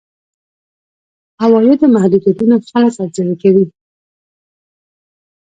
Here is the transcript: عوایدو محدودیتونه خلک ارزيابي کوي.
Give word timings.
عوایدو 1.43 1.87
محدودیتونه 1.95 2.55
خلک 2.71 2.93
ارزيابي 3.01 3.35
کوي. 3.41 3.65